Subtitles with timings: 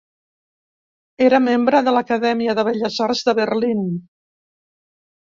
[1.25, 3.83] Era membre de l'Acadèmia de Belles Arts de Berlín.